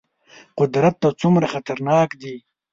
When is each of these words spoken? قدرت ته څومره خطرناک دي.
قدرت 0.59 0.95
ته 1.01 1.09
څومره 1.21 1.45
خطرناک 1.53 2.09
دي. 2.21 2.35